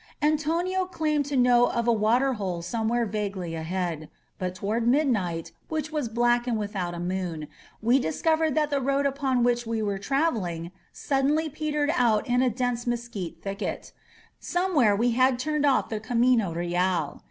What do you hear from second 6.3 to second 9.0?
and without moon, we discovered that the